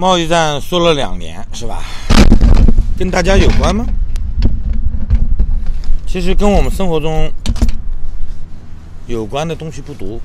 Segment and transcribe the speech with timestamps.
[0.00, 1.82] 贸易战说了两年，是吧？
[2.96, 3.84] 跟大家有关吗？
[6.06, 7.30] 其实跟我们生活中
[9.06, 10.18] 有关的东西不多，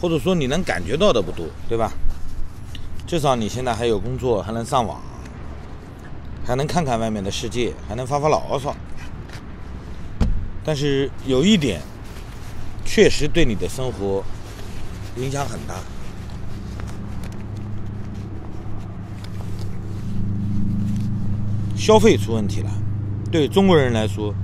[0.00, 1.92] 或者说你能感觉到的不多，对吧？
[3.06, 4.98] 至少你现在还有工作，还能上网，
[6.42, 8.74] 还能看看外面的世界，还能发发牢骚。
[10.64, 11.82] 但是有一点，
[12.86, 14.24] 确实对你的生活
[15.18, 15.74] 影响很大。
[21.80, 22.70] 消费出问题了，
[23.32, 24.34] 对中国人来说，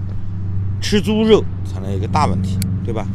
[0.81, 3.07] 吃猪肉成了一个大问题，对吧？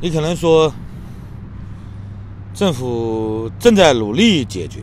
[0.00, 0.74] 你可能说，
[2.52, 4.80] 政府正在努力解决，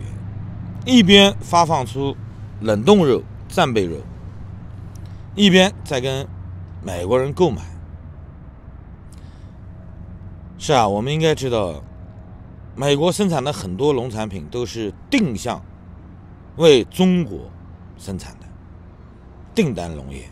[0.85, 2.15] 一边发放出
[2.61, 3.97] 冷冻肉、战备肉，
[5.35, 6.25] 一边在跟
[6.81, 7.61] 美国人购买。
[10.57, 11.83] 是啊，我们应该知道。
[12.79, 15.59] 美国生产的很多农产品都是定向
[16.57, 17.39] 为中国
[17.97, 18.45] 生产的
[19.55, 20.29] 订单农业，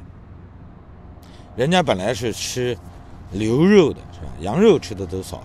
[1.55, 2.77] 人家本来是吃
[3.31, 4.27] 牛肉的，是吧？
[4.41, 5.41] 羊肉吃的都少，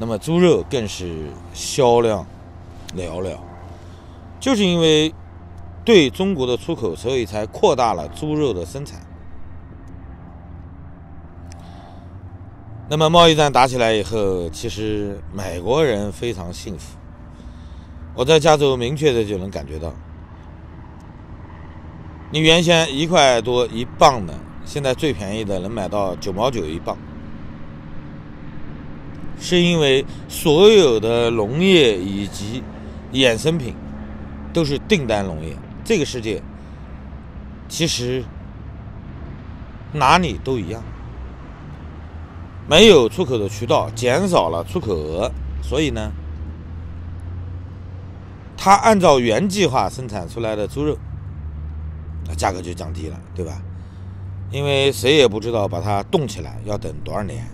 [0.00, 2.26] 那么猪肉更是销量
[2.96, 3.38] 寥寥，
[4.40, 5.14] 就是因为
[5.84, 9.00] 对中国的出口，所以才扩大了猪肉的生产。
[12.88, 16.96] 那么贸易战打起来以后，其实美国人非常幸福。
[18.14, 19.92] 我在加州明确的就能感觉到，
[22.30, 24.32] 你原先一块多一磅的，
[24.64, 26.96] 现在最便宜的能买到九毛九一磅，
[29.40, 32.62] 是因为所有的农业以及
[33.12, 33.74] 衍生品
[34.52, 35.56] 都是订单农业。
[35.84, 36.40] 这个世界
[37.68, 38.24] 其实
[39.92, 40.80] 哪里都一样。
[42.68, 45.30] 没有出口的渠道，减少了出口额，
[45.62, 46.12] 所以呢，
[48.56, 50.98] 它按照原计划生产出来的猪肉，
[52.26, 53.62] 那价格就降低了，对吧？
[54.50, 57.46] 因为谁也不知道把它冻起来要等多少年，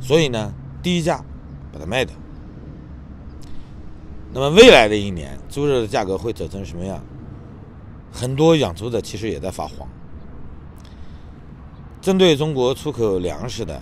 [0.00, 0.52] 所以呢，
[0.82, 1.24] 低价
[1.72, 2.14] 把它卖掉。
[4.32, 7.00] 那么未来的一年，猪肉的价格会走成什么样？
[8.12, 9.88] 很多养猪的其实也在发慌。
[12.00, 13.80] 针对中国出口粮食的，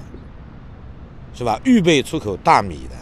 [1.34, 1.60] 是吧？
[1.64, 2.96] 预备出口大米的，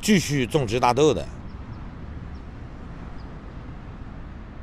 [0.00, 1.24] 继续种植大豆的，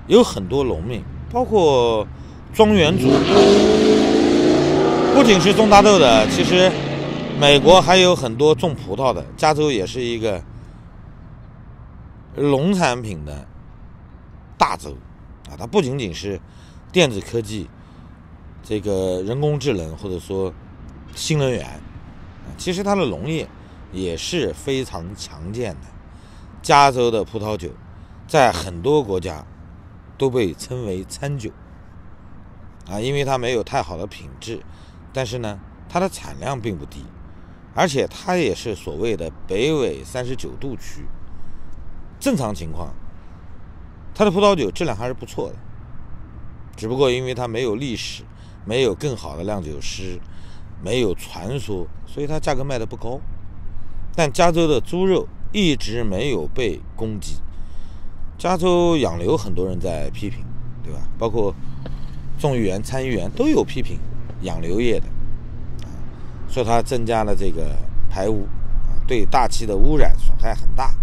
[0.08, 2.06] 有很多农民，包括
[2.54, 3.08] 庄园主，
[5.16, 6.70] 不仅是种大豆的，其实
[7.40, 9.26] 美国还有很多种葡萄的。
[9.38, 10.44] 加州也是一个
[12.36, 13.48] 农产品的
[14.58, 14.98] 大州
[15.50, 16.38] 啊，它不仅仅是
[16.92, 17.70] 电子科技。
[18.64, 20.54] 这个人工智能或者说
[21.16, 21.80] 新能源，
[22.58, 23.48] 其实它的农业
[23.92, 25.88] 也是非常强健的。
[26.62, 27.72] 加州的葡萄酒
[28.28, 29.44] 在很多国家
[30.16, 31.50] 都被称为餐酒
[32.88, 34.62] 啊，因为它没有太好的品质，
[35.12, 37.04] 但是呢，它的产量并不低，
[37.74, 41.08] 而且它也是所谓的北纬三十九度区。
[42.20, 42.94] 正常情况，
[44.14, 45.56] 它的葡萄酒质量还是不错的，
[46.76, 48.24] 只不过因为它没有历史。
[48.66, 50.20] 没有更好的酿酒师，
[50.84, 53.20] 没有传说，所以它价格卖的不高。
[54.16, 57.36] 但加州的猪肉一直没有被攻击。
[58.38, 60.44] 加州养牛很多人在批评，
[60.84, 61.00] 对吧？
[61.18, 61.54] 包括
[62.40, 64.00] 众议员、参议员都有批评
[64.42, 65.06] 养牛业的，
[65.86, 65.90] 啊，
[66.50, 67.76] 说它增加了这个
[68.10, 68.48] 排污，
[68.88, 70.94] 啊，对大气的污染损害很大。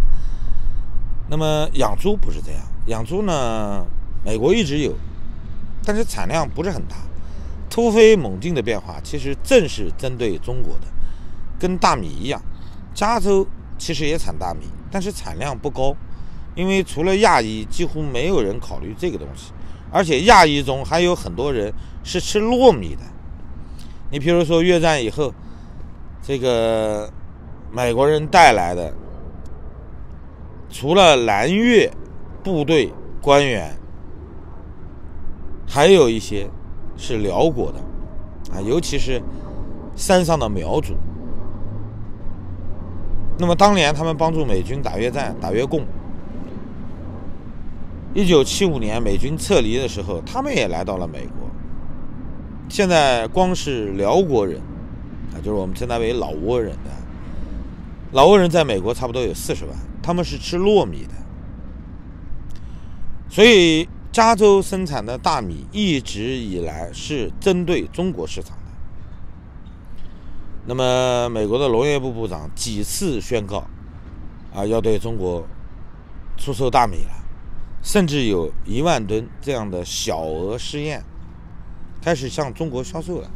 [1.29, 3.87] 那么养猪不是这样，养猪呢，
[4.25, 4.93] 美国一直有，
[5.85, 6.97] 但是产量不是很大。
[7.71, 10.87] 突飞猛进的变化，其实正是针对中国的，
[11.59, 12.41] 跟大米一样，
[12.95, 13.47] 加州
[13.77, 15.95] 其实也产大米，但是产量不高，
[16.55, 19.53] 因为除了亚裔，几乎没有人考虑这个东西，
[19.93, 23.03] 而且亚裔中还有很多人是吃糯米的。
[24.11, 25.33] 你比如说越战以后，
[26.23, 27.13] 这个
[27.71, 28.93] 美国人带来的，
[30.71, 31.91] 除了南越
[32.43, 33.77] 部队官员，
[35.69, 36.49] 还有一些。
[36.99, 37.79] 是辽国的，
[38.53, 39.23] 啊，尤其是
[39.95, 40.95] 山上的苗族。
[43.39, 45.87] 那么当年他们帮助美军打越战、打越共。
[48.13, 51.49] 一九七五年美军撤离的时候，他们也来到了美国。
[52.69, 54.61] 现在光是辽国人，
[55.33, 56.91] 啊，就是我们称他为老挝人的，
[58.11, 61.15] 老挝人在美国差不多有四十万，他们是吃糯米的，
[63.31, 63.89] 所以。
[64.19, 68.73] 加州生产的大米一直以来是针对中国市场的，
[70.67, 73.65] 那么美国的农业部部长几次宣告，
[74.53, 75.47] 啊，要对中国
[76.37, 77.13] 出售大米了，
[77.81, 81.01] 甚至有一万吨这样的小额试验，
[82.03, 83.31] 开始向中国销售了。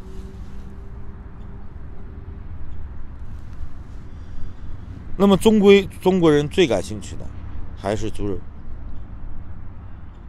[5.15, 7.25] 那么，终归中国人最感兴趣的
[7.77, 8.37] 还是猪肉，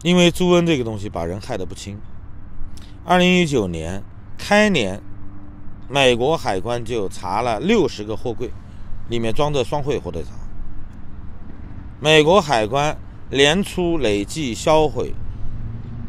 [0.04, 1.98] 因为猪瘟这个东西把人害得不轻。
[3.06, 4.02] 二零一九年
[4.36, 5.00] 开年，
[5.88, 8.50] 美国海关就查了六十个货柜，
[9.08, 10.32] 里面装着双汇火腿肠。
[12.00, 12.98] 美国海关
[13.30, 15.14] 年初累计销毁，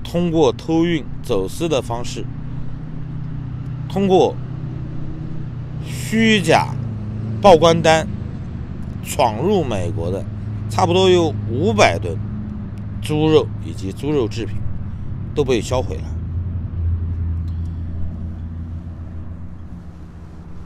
[0.03, 2.25] 通过偷运、走私的方式，
[3.87, 4.35] 通过
[5.85, 6.75] 虚假
[7.41, 8.05] 报关单。
[9.07, 10.25] 闯入美国的，
[10.67, 12.17] 差不多有五百吨
[13.05, 14.57] 猪肉以及猪肉制品
[15.35, 16.03] 都被销毁了。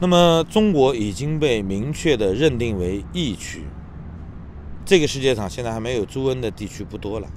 [0.00, 3.66] 那么，中国已经被明确的认定为疫区。
[4.86, 7.28] 这个世界上现在还没有猪瘟的地区不多了。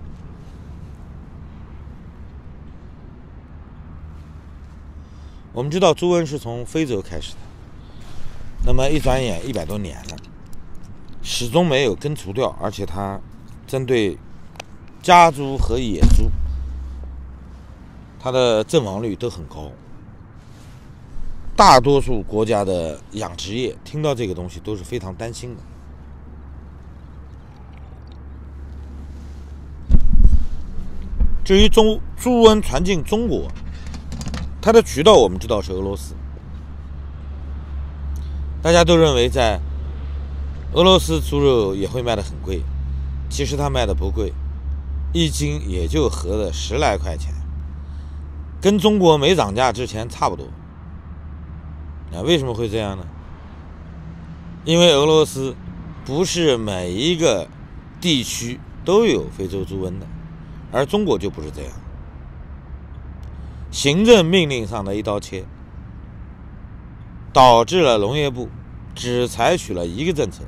[5.51, 7.39] 我们知道猪瘟是从非洲开始的，
[8.65, 10.17] 那么一转眼一百多年了。
[11.21, 13.19] 始终没有根除掉，而且它
[13.67, 14.17] 针对
[15.03, 16.31] 家猪和野猪，
[18.19, 19.69] 它的阵亡率都很高。
[21.55, 25.61] 大多数国家的养殖业听到这个东西都是非常担心的。
[31.43, 33.51] 至于中猪瘟传进中国，
[34.61, 36.15] 它的渠道我们知道是俄罗斯，
[38.61, 39.59] 大家都认为在。
[40.75, 42.63] 俄罗斯猪肉也会卖的很贵，
[43.29, 44.33] 其实它卖的不贵，
[45.13, 47.31] 一斤也就合了十来块钱，
[48.59, 50.47] 跟中国没涨价之前差不多。
[52.11, 53.05] 啊，为什么会这样呢？
[54.65, 55.55] 因为俄罗斯
[56.03, 57.47] 不是每一个
[58.01, 60.07] 地区都有非洲猪瘟的，
[60.71, 61.71] 而中国就不是这样。
[63.69, 65.45] 行政命令上的一刀切，
[67.31, 68.49] 导致了农业部
[68.95, 70.43] 只采取了一个政策。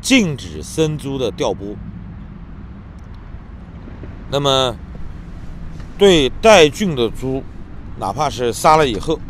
[0.00, 1.76] 禁止生猪的调拨。
[4.32, 4.74] 那么，
[5.98, 7.42] 对带菌的猪，
[8.00, 9.20] 哪怕是杀了以后，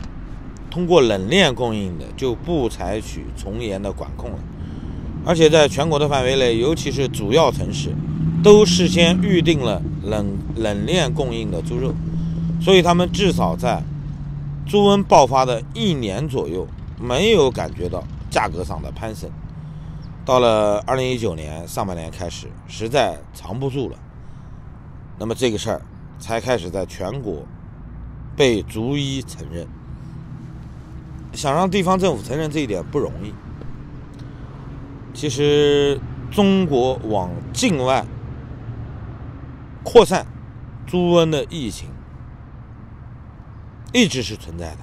[0.71, 4.39] 通过冷链供应的，就不采取从严的管控了。
[5.27, 7.91] 而且，在全国的范围内，尤其是主要城市，
[8.45, 11.93] 都事先预定了冷冷链供应的猪肉，
[12.61, 13.83] 所以他们至少在
[14.69, 16.65] 猪瘟爆发的一年左右，
[17.01, 19.29] 没有感觉到价格上的攀升。
[20.25, 23.97] 到了二零一九年上半年开始，实在藏不住了，
[25.19, 25.83] 那么这个事儿
[26.19, 27.45] 才开始在全国
[28.37, 29.67] 被逐一承认。
[31.33, 33.33] 想让地方政府承认这一点不容易。
[35.15, 36.01] 其实，
[36.31, 38.05] 中国往境外
[39.83, 40.27] 扩散
[40.87, 41.89] 猪瘟的疫情
[43.93, 44.79] 一直是存在的。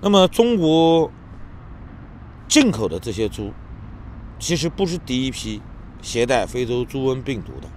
[0.00, 1.10] 那么，中国
[2.46, 3.52] 进口的这些猪。
[4.40, 5.60] 其实不是第一批
[6.00, 7.68] 携带非洲猪瘟病毒的。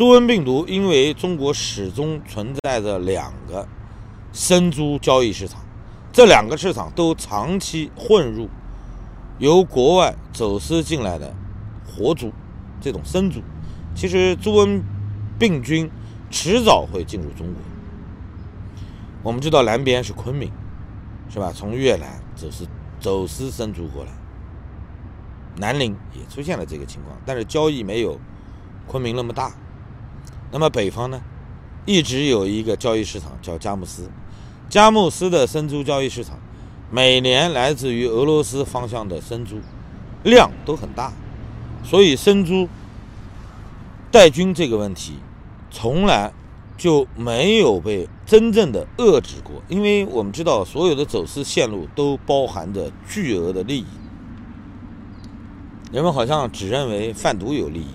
[0.00, 3.68] 猪瘟病毒因为中国始终存在着两个
[4.32, 5.60] 生猪交易市场，
[6.10, 8.48] 这两个市场都长期混入
[9.38, 11.34] 由国外走私进来的
[11.84, 12.32] 活猪，
[12.80, 13.42] 这种生猪。
[13.94, 14.80] 其实猪瘟
[15.38, 15.90] 病菌
[16.30, 17.56] 迟早会进入中国。
[19.22, 20.50] 我们知道南边是昆明，
[21.28, 21.52] 是吧？
[21.54, 22.66] 从越南走私
[22.98, 24.12] 走私生猪过来。
[25.58, 28.18] 南宁也出现了这个情况，但是交易没有
[28.86, 29.52] 昆明那么大。
[30.52, 31.20] 那么北方呢，
[31.86, 34.10] 一直有一个交易市场叫佳木斯，
[34.68, 36.38] 佳木斯的生猪交易市场，
[36.90, 39.56] 每年来自于俄罗斯方向的生猪
[40.24, 41.12] 量都很大，
[41.84, 42.68] 所以生猪
[44.10, 45.14] 带菌这个问题
[45.70, 46.32] 从来
[46.76, 53.86] 就没有被真正的遏制过，因为我们知道所有的走私线路都包含着巨额的利益。
[55.92, 57.88] 人们好像只认为贩毒有利益，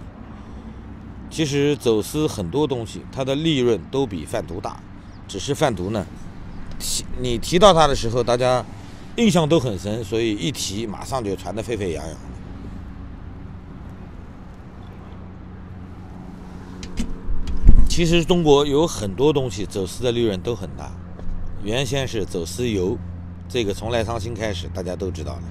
[1.35, 4.79] 其实走私很多东西，它的利润都比贩毒大。
[5.27, 6.05] 只是贩毒呢，
[6.79, 8.63] 提你提到它的时候，大家
[9.17, 12.17] 印象都很深，所以一提马上就传得沸沸扬扬。
[17.89, 20.89] 其实中国有很多东西走私的利润都很大，
[21.61, 22.97] 原先是走私油，
[23.49, 25.41] 这个从赖昌星开始，大家都知道的。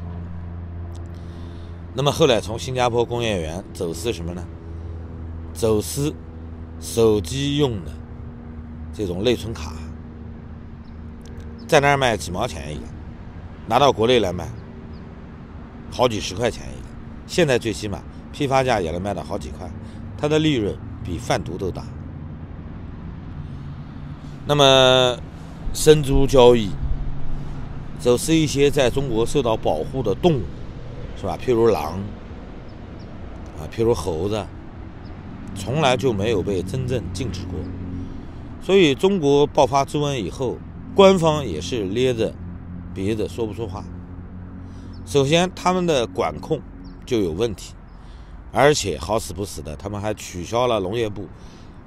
[1.93, 4.43] 那么后来从新加坡工业园走私什么呢？
[5.55, 6.13] 走私
[6.81, 7.93] 手机用的
[8.93, 9.73] 这种内存卡，
[11.67, 12.83] 在那儿卖几毛钱一个，
[13.67, 14.47] 拿到国内来卖，
[15.91, 16.89] 好几十块钱一个。
[17.27, 19.71] 现在最起码批发价也能卖到好几块，
[20.19, 21.85] 它的利润比贩毒都大。
[24.47, 25.17] 那么，
[25.73, 26.69] 生猪交易，
[27.99, 30.43] 走私一些在中国受到保护的动物，
[31.19, 31.39] 是吧？
[31.43, 31.95] 譬如狼，
[33.59, 34.45] 啊，譬如猴子，
[35.55, 37.59] 从来就没有被真正禁止过。
[38.63, 40.57] 所以，中国爆发猪瘟以后，
[40.95, 42.35] 官方也是咧着
[42.95, 43.85] 鼻子说不出话。
[45.05, 46.61] 首先，他们的管控
[47.05, 47.75] 就有问题，
[48.53, 51.29] 而且好死不死的，他们还取消了农业部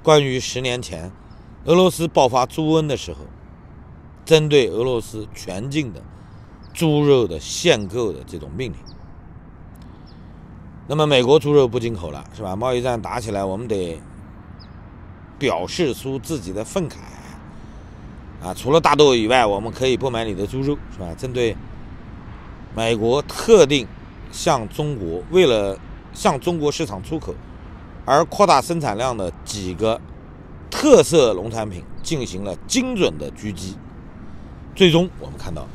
[0.02, 1.10] 关于十年前。
[1.64, 3.18] 俄罗斯爆发猪瘟的时候，
[4.24, 6.00] 针对俄罗斯全境的
[6.72, 8.78] 猪肉的限购的这种命令。
[10.88, 12.56] 那么美国猪肉不进口了，是吧？
[12.56, 14.00] 贸易战打起来，我们得
[15.38, 16.94] 表示出自己的愤慨
[18.42, 18.54] 啊！
[18.54, 21.06] 除了大豆以外，我们可以不买你的猪肉，是吧？
[21.16, 21.54] 针对
[22.74, 23.86] 美国特定
[24.32, 25.78] 向中国为了
[26.12, 27.34] 向中国市场出口
[28.04, 30.00] 而扩大生产量的几个。
[30.70, 33.74] 特色农产品进行了精准的狙击，
[34.76, 35.66] 最终我们看到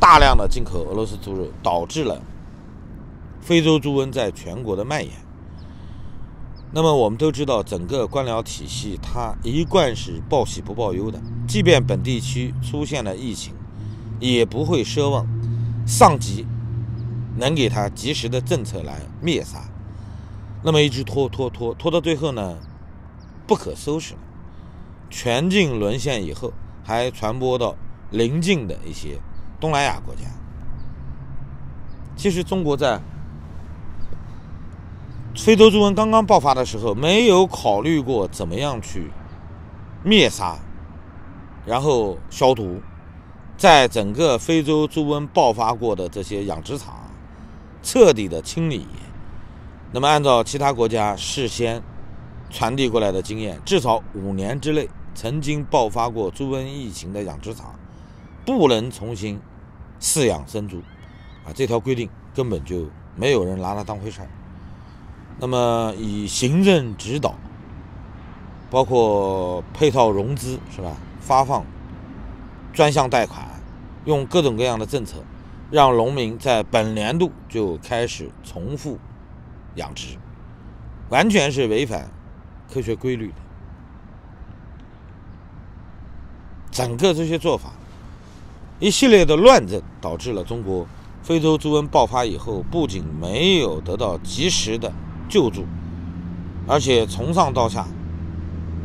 [0.00, 2.20] 大量的进口俄罗斯猪肉，导致了
[3.48, 5.10] 非洲猪瘟在全国的蔓延。
[6.70, 13.54] 那么我们都知道，整个官僚体系它一贯是报喜不报忧的，即便本地区出现了疫情，
[14.20, 15.26] 也不会奢望
[15.86, 16.44] 上级
[17.38, 19.64] 能给他及时的政策来灭杀。
[20.62, 22.58] 那么一直拖拖拖拖到最后呢？
[23.46, 24.20] 不可收拾了，
[25.08, 26.52] 全境沦陷以后，
[26.84, 27.74] 还传播到
[28.10, 29.18] 邻近的一些
[29.58, 30.24] 东南亚国家。
[32.14, 33.00] 其实，中国在
[35.38, 39.10] 非洲猪瘟刚刚爆发的时候，没有考虑过怎么样去
[40.02, 40.58] 灭杀，
[41.64, 42.82] 然后消毒，
[43.56, 46.94] 在整个非洲猪瘟爆发过的这些养殖场
[47.82, 48.86] 彻底的清理。
[49.92, 51.82] 那么，按照其他国家事先。
[52.50, 57.74] 传递过来的经验，至少五年之内曾经爆发过猪瘟疫情的养殖场，
[58.46, 59.38] 不能重新
[60.00, 60.78] 饲养生猪，
[61.44, 64.28] 啊，这条规定根本就没有人拿它当回事儿。
[65.38, 67.34] 那么以行政指导，
[68.70, 70.96] 包括配套融资是吧？
[71.20, 71.64] 发放
[72.72, 73.46] 专项贷款，
[74.04, 75.22] 用各种各样的政策，
[75.70, 78.98] 让农民在本年度就开始重复
[79.76, 80.16] 养殖，
[81.08, 82.10] 完全是违反。
[82.70, 83.34] 科学规律的，
[86.70, 87.70] 整个这些做法，
[88.78, 90.86] 一系列的乱政，导致了中国
[91.22, 94.92] 非洲猪瘟爆发以后，不仅没有得到及时的
[95.28, 95.66] 救助，
[96.66, 97.86] 而且从上到下，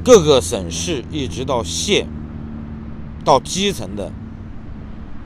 [0.03, 2.07] 各个省市一直到县，
[3.23, 4.11] 到基层的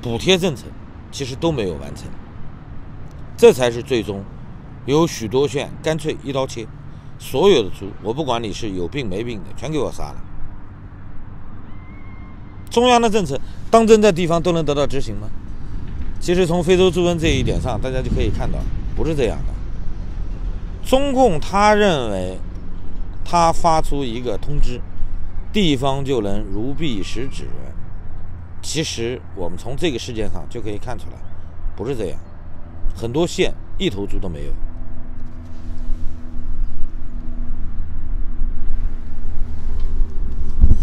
[0.01, 0.65] 补贴政策，
[1.12, 2.05] 其实都没有完成，
[3.36, 4.24] 这才是最终
[4.86, 6.67] 有许多县干脆一刀切。
[7.19, 10.24] 所有的猪，我不管你是有病没病的，全给我杀了。
[12.69, 13.39] 中央的政策
[13.71, 15.27] 当真在地方都能得到执行吗？
[16.19, 18.59] 其实从非洲猪瘟这一点上，大家就可以看到，
[18.95, 19.56] 不是这样的。
[20.88, 22.39] 中共他认为，
[23.25, 24.79] 他发出一个通知，
[25.51, 27.50] 地方就能如臂使指。
[28.62, 31.17] 其实我们从这个事件上就可以看出来，
[31.75, 32.17] 不是这样。
[32.96, 34.53] 很多县一头猪都没有。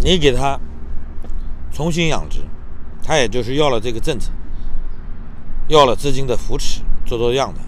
[0.02, 0.60] 你给他
[1.72, 2.40] 重新养殖，
[3.02, 4.30] 他也就是要了这个政策，
[5.68, 7.60] 要了资金的扶持，做做样的。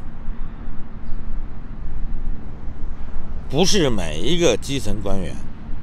[3.49, 5.35] 不是每一个基层官员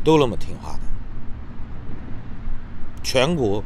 [0.03, 0.79] 都那么听话的。
[3.01, 3.63] 全国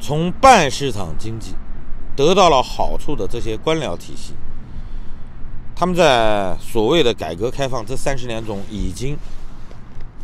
[0.00, 1.54] 从半市场经济
[2.16, 4.34] 得到了好处的这些官僚体系，
[5.74, 9.16] 他们在所谓的改革开放这三十年中，已经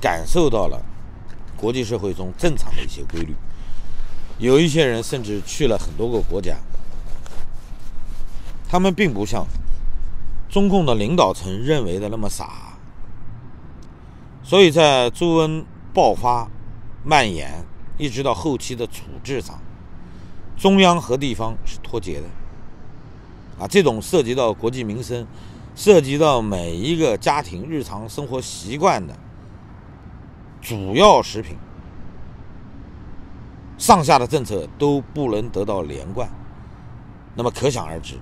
[0.00, 0.80] 感受到了。
[1.56, 3.34] 国际社会中正常的一些规律，
[4.38, 6.56] 有一些人甚至去了很多个国家，
[8.68, 9.44] 他们并不像
[10.48, 12.78] 中共的领导层认为的那么傻，
[14.42, 16.48] 所以在猪瘟爆发、
[17.04, 17.64] 蔓延，
[17.98, 19.60] 一直到后期的处置上，
[20.56, 22.26] 中央和地方是脱节的。
[23.62, 25.26] 啊，这种涉及到国计民生、
[25.74, 29.14] 涉及到每一个家庭日常生活习惯的。
[30.60, 31.56] 主要食品，
[33.76, 36.28] 上下的政策都不能得到连贯，
[37.34, 38.14] 那么可想而知，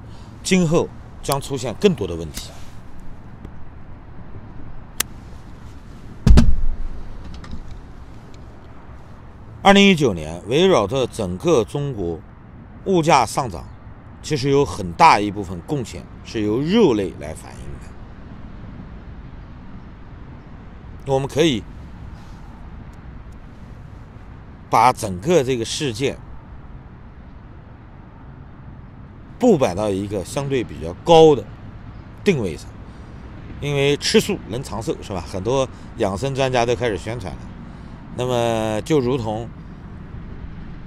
[0.43, 0.89] 今后
[1.27, 2.53] 将出现更多的问题。
[9.61, 12.21] 二零一九年，围绕着整个中国
[12.85, 13.65] 物价上涨，
[14.23, 17.59] 其实有很大一部分贡献是由肉类来反映
[21.05, 21.13] 的。
[21.13, 21.65] 我们可以
[24.71, 26.17] 把整个这个事件
[29.39, 31.45] 布摆到一个相对比较高的
[32.25, 32.69] 定位上，
[33.61, 35.21] 因为吃素能长寿，是吧？
[35.21, 37.41] 很多养生专家都开始宣传了。
[38.17, 39.49] 那么，就如同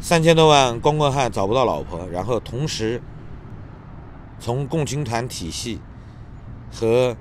[0.02, 3.02] 三千多万光棍汉找不到老婆，然后同时
[4.40, 5.80] 从共青团体系
[6.72, 7.16] 和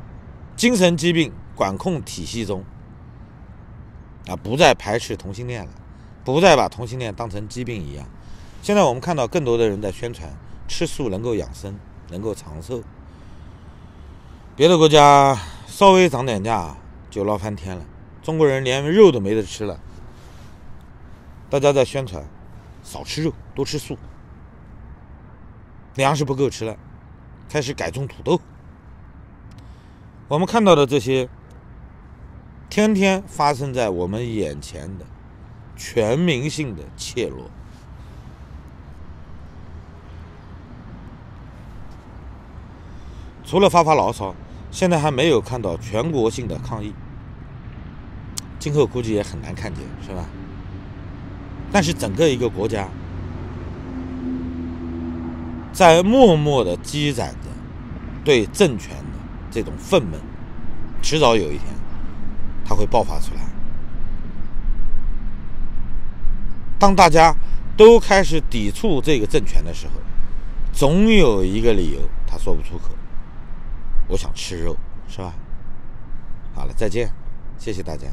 [0.56, 2.64] 精神疾病管控体系中
[4.28, 5.70] 啊，不再排斥同性恋了，
[6.24, 8.06] 不再把同性恋当成疾病一样。
[8.62, 10.30] 现在我们看到更多的人在宣传
[10.68, 11.76] 吃素能够养生，
[12.10, 12.82] 能够长寿。
[14.54, 16.76] 别的国家稍微涨点价
[17.10, 17.84] 就闹翻天了，
[18.22, 19.80] 中国人连肉都没得吃了。
[21.50, 22.24] 大家在宣传，
[22.84, 23.96] 少吃肉，多吃素。
[25.94, 26.76] 粮食不够吃了，
[27.48, 28.40] 开始改种土豆。
[30.28, 31.28] 我们看到的这些，
[32.68, 35.06] 天天发生在我们眼前的
[35.74, 37.44] 全民性的怯懦，
[43.48, 44.34] 除了发发牢骚，
[44.70, 46.92] 现在还没有看到全国性的抗议。
[48.58, 50.26] 今后估计也很难看见，是吧？
[51.72, 52.86] 但是整个一个国家
[55.72, 57.48] 在默默的积攒着
[58.22, 59.18] 对政权的
[59.50, 60.18] 这种愤懑，
[61.00, 61.64] 迟早有一天，
[62.66, 63.40] 它会爆发出来。
[66.78, 67.34] 当大家
[67.78, 69.94] 都开始抵触这个政权的时候，
[70.70, 72.90] 总有一个理由他说不出口。
[74.08, 75.34] 我想吃肉，是吧？
[76.54, 77.12] 好了，再见，
[77.58, 78.08] 谢谢大家。